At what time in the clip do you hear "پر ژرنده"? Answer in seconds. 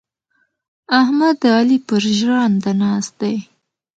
1.87-2.71